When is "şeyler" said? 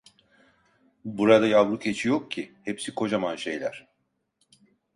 3.35-3.87